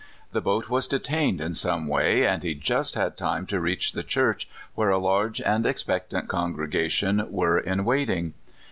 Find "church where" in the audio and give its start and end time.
4.01-4.89